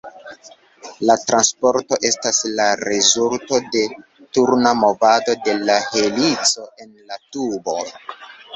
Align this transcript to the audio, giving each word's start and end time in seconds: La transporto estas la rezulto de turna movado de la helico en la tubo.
La 1.09 1.15
transporto 1.31 1.99
estas 2.09 2.39
la 2.61 2.65
rezulto 2.81 3.61
de 3.77 3.85
turna 4.39 4.73
movado 4.81 5.39
de 5.45 5.57
la 5.71 5.79
helico 5.93 6.67
en 6.87 6.93
la 7.13 7.23
tubo. 7.35 7.81